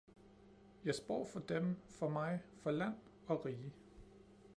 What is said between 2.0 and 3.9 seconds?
mig, for land og rige